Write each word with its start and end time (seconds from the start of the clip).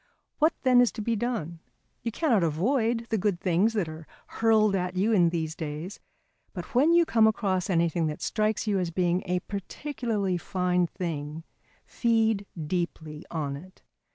What 0.39 0.53
then 0.63 0.81
is 0.81 0.91
to 0.93 1.01
be 1.03 1.15
done? 1.15 1.59
You 2.01 2.11
cannot 2.11 2.41
avoid 2.41 3.05
the 3.11 3.19
good 3.19 3.39
things 3.39 3.73
that 3.73 3.87
are 3.87 4.07
hurled 4.25 4.73
at 4.75 4.95
you 4.95 5.11
in 5.11 5.29
these 5.29 5.53
days, 5.53 5.99
but 6.53 6.73
when 6.73 6.91
you 6.91 7.05
come 7.05 7.27
across 7.27 7.69
anything 7.69 8.07
that 8.07 8.23
strikes 8.23 8.65
you 8.65 8.79
as 8.79 8.89
being 8.89 9.21
a 9.27 9.41
particularly 9.41 10.39
fine 10.39 10.87
thing, 10.87 11.43
feed 11.85 12.47
deeply 12.65 13.27
on 13.29 13.55
it. 13.55 13.83